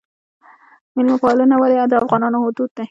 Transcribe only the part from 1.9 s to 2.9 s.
د افغانانو دود دی؟